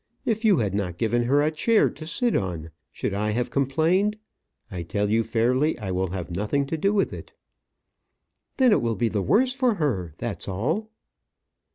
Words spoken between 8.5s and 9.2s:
"Then it will be